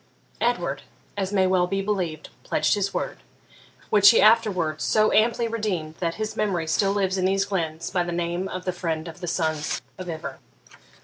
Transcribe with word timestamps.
Edward, 0.41 0.81
as 1.15 1.31
may 1.31 1.45
well 1.45 1.67
be 1.67 1.79
believed, 1.79 2.29
pledged 2.41 2.73
his 2.73 2.91
word; 2.91 3.19
which 3.91 4.09
he 4.09 4.19
afterwards 4.19 4.83
so 4.83 5.11
amply 5.13 5.47
redeemed 5.47 5.93
that 5.99 6.15
his 6.15 6.35
memory 6.35 6.65
still 6.65 6.91
lives 6.93 7.19
in 7.19 7.25
these 7.25 7.45
glens 7.45 7.91
by 7.91 8.01
the 8.01 8.11
name 8.11 8.47
of 8.47 8.65
the 8.65 8.73
Friend 8.73 9.07
of 9.07 9.19
the 9.21 9.27
Sons 9.27 9.79
of 9.99 10.09
Ivor. 10.09 10.39